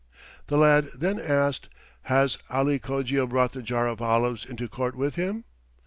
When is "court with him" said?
4.67-5.43